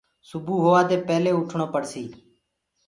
[0.29, 2.09] سبو هووآ دي پيلي اُٺڻو پڙسيٚ